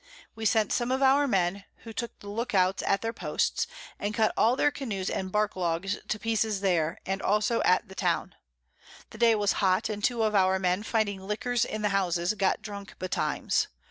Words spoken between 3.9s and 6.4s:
and cut all their Canoes and Bark Logs to